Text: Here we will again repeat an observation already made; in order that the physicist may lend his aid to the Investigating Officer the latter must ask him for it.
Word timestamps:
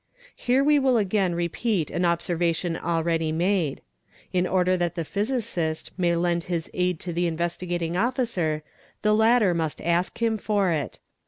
Here 0.35 0.63
we 0.63 0.79
will 0.79 0.97
again 0.97 1.35
repeat 1.35 1.91
an 1.91 2.05
observation 2.05 2.75
already 2.75 3.31
made; 3.31 3.81
in 4.33 4.47
order 4.47 4.75
that 4.75 4.95
the 4.95 5.05
physicist 5.05 5.91
may 5.95 6.15
lend 6.15 6.45
his 6.45 6.71
aid 6.73 6.99
to 7.01 7.13
the 7.13 7.27
Investigating 7.27 7.95
Officer 7.95 8.63
the 9.03 9.13
latter 9.13 9.53
must 9.53 9.79
ask 9.79 10.19
him 10.19 10.39
for 10.39 10.71
it. 10.71 10.97